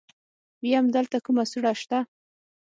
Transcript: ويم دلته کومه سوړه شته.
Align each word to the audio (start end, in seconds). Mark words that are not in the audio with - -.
ويم 0.61 0.85
دلته 0.95 1.17
کومه 1.25 1.43
سوړه 1.51 1.73
شته. 1.81 1.99